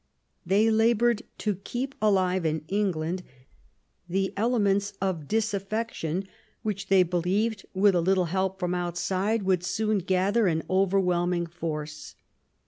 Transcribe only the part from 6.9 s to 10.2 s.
believed, with a little help from outside, would soon